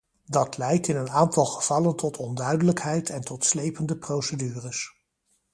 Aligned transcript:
Dat 0.25 0.57
leidt 0.57 0.87
in 0.87 0.95
een 0.95 1.09
aantal 1.09 1.45
gevallen 1.45 1.95
tot 1.95 2.17
onduidelijkheid 2.17 3.09
en 3.09 3.21
tot 3.21 3.45
slepende 3.45 3.97
procedures. 3.97 4.91